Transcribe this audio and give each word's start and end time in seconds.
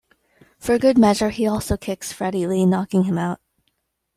For 0.57 0.79
good 0.79 0.97
measure, 0.97 1.29
he 1.29 1.45
also 1.45 1.77
kicks 1.77 2.11
Freddy 2.11 2.47
Li, 2.47 2.65
knocking 2.65 3.03
him 3.03 3.19
out. 3.19 3.39